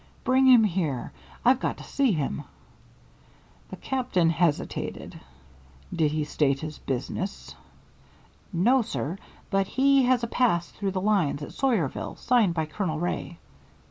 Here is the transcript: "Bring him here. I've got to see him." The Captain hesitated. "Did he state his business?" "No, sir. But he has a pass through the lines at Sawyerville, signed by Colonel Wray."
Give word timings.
"Bring 0.23 0.47
him 0.47 0.63
here. 0.63 1.11
I've 1.45 1.59
got 1.59 1.77
to 1.77 1.83
see 1.83 2.11
him." 2.11 2.43
The 3.69 3.75
Captain 3.77 4.31
hesitated. 4.31 5.19
"Did 5.95 6.11
he 6.11 6.23
state 6.23 6.59
his 6.61 6.79
business?" 6.79 7.53
"No, 8.51 8.81
sir. 8.81 9.19
But 9.51 9.67
he 9.67 10.05
has 10.05 10.23
a 10.23 10.27
pass 10.27 10.71
through 10.71 10.93
the 10.93 10.99
lines 11.01 11.43
at 11.43 11.51
Sawyerville, 11.53 12.17
signed 12.17 12.55
by 12.55 12.65
Colonel 12.65 12.99
Wray." 12.99 13.37